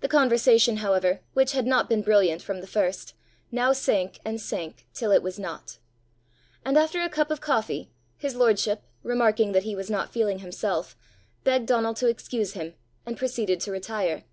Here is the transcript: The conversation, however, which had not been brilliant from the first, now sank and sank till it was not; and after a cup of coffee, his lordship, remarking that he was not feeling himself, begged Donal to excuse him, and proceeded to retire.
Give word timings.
The 0.00 0.08
conversation, 0.08 0.78
however, 0.78 1.20
which 1.34 1.52
had 1.52 1.66
not 1.66 1.86
been 1.86 2.00
brilliant 2.00 2.40
from 2.40 2.62
the 2.62 2.66
first, 2.66 3.12
now 3.52 3.74
sank 3.74 4.18
and 4.24 4.40
sank 4.40 4.86
till 4.94 5.12
it 5.12 5.22
was 5.22 5.38
not; 5.38 5.76
and 6.64 6.78
after 6.78 7.02
a 7.02 7.10
cup 7.10 7.30
of 7.30 7.42
coffee, 7.42 7.90
his 8.16 8.34
lordship, 8.34 8.82
remarking 9.02 9.52
that 9.52 9.64
he 9.64 9.76
was 9.76 9.90
not 9.90 10.14
feeling 10.14 10.38
himself, 10.38 10.96
begged 11.44 11.66
Donal 11.68 11.92
to 11.96 12.06
excuse 12.08 12.54
him, 12.54 12.72
and 13.04 13.18
proceeded 13.18 13.60
to 13.60 13.70
retire. 13.70 14.24